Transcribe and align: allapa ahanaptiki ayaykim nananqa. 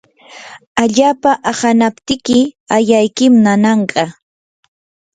allapa 0.83 1.31
ahanaptiki 1.51 2.39
ayaykim 2.75 3.33
nananqa. 3.45 4.03